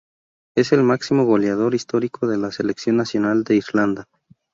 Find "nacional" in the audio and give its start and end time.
2.97-3.43